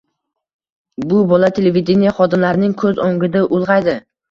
[1.11, 3.99] Bu bola televideniye xodimlarining ko‘z o‘ngida ulg‘aydi.